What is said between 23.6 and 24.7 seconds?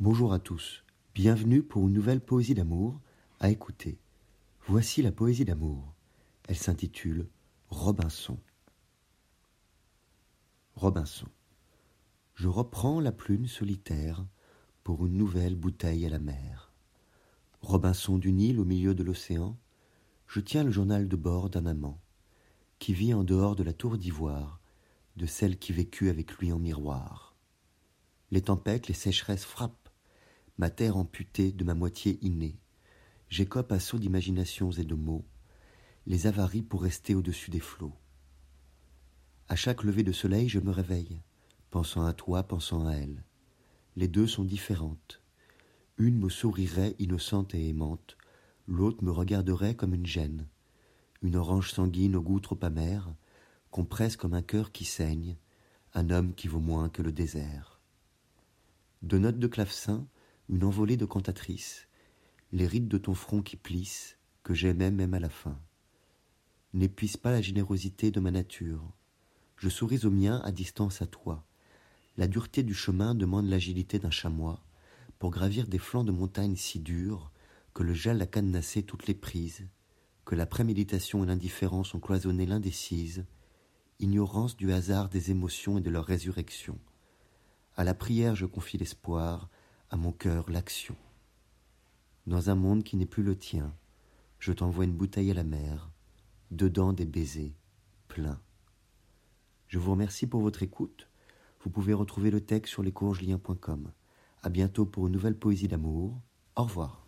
la tour d'ivoire